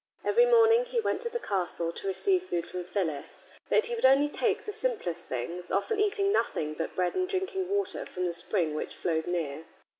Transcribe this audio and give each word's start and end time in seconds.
Every 0.25 0.47
morning 0.47 0.85
he 0.85 0.99
went 0.99 1.21
to 1.21 1.29
the 1.29 1.37
castle 1.37 1.91
to 1.91 2.07
receive 2.07 2.41
food 2.45 2.65
from 2.65 2.83
Phyllis. 2.85 3.45
But 3.69 3.85
he 3.85 3.93
would 3.93 4.03
only 4.03 4.29
take 4.29 4.65
the 4.65 4.73
simplest 4.73 5.27
things, 5.27 5.69
often 5.69 5.99
eating 5.99 6.31
nothing 6.31 6.73
but 6.73 6.95
bread 6.95 7.13
and 7.13 7.29
drinking 7.29 7.69
water 7.69 8.07
from 8.07 8.25
the 8.25 8.33
spring 8.33 8.73
which 8.73 8.95
flowed 8.95 9.27
near. 9.27 9.65